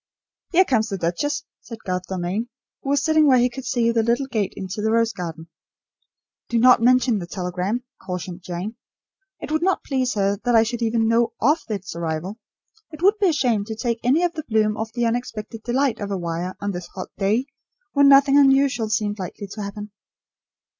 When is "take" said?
13.75-13.99